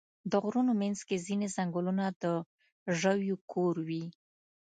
[0.31, 2.25] د غرونو منځ کې ځینې ځنګلونه د
[2.99, 4.05] ژویو کور وي.